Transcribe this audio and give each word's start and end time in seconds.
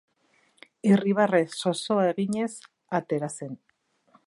Irribarre 0.91 1.41
zozoa 1.59 2.07
eginez 2.13 2.49
atera 3.01 3.33
zen. 3.39 3.57